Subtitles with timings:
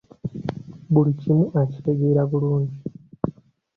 [0.93, 2.77] Buli kimu akitegeera bulungi.